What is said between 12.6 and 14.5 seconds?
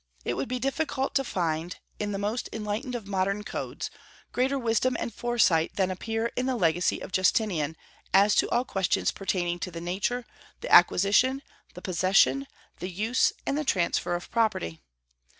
the use, and the transfer of